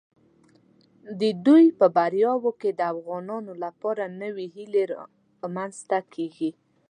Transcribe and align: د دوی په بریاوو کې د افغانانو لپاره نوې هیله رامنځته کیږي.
د 1.19 1.21
دوی 1.45 1.65
په 1.79 1.85
بریاوو 1.95 2.51
کې 2.61 2.69
د 2.79 2.81
افغانانو 2.93 3.51
لپاره 3.63 4.03
نوې 4.21 4.45
هیله 4.55 4.83
رامنځته 5.43 5.97
کیږي. 6.13 6.49